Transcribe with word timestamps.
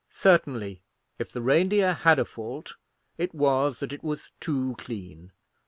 Certainly, 0.15 0.81
if 1.19 1.31
the 1.31 1.43
Reindeer 1.43 1.93
had 1.93 2.17
a 2.17 2.25
fault, 2.25 2.73
it 3.19 3.35
was 3.35 3.79
that 3.81 3.93
it 3.93 4.01
was 4.03 4.31
too 4.39 4.73
clean. 4.79 5.31